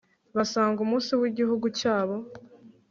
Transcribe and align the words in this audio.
Basanga 0.35 0.79
umunsi 0.81 1.11
wigihugu 1.21 1.65
cyabo 1.79 2.15